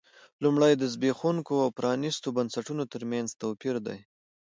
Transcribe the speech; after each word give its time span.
لومړی 0.43 0.73
د 0.77 0.83
زبېښونکو 0.93 1.53
او 1.63 1.69
پرانیستو 1.79 2.29
بنسټونو 2.37 2.83
ترمنځ 2.93 3.27
توپیر 3.41 3.75
دی. 3.87 3.97